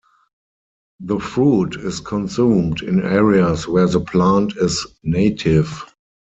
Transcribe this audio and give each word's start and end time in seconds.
The 1.01 1.19
fruit 1.19 1.75
is 1.75 1.99
consumed 1.99 2.81
in 2.81 3.03
areas 3.03 3.67
where 3.67 3.85
the 3.85 3.99
plant 3.99 4.53
is 4.57 4.83
native. 5.03 5.85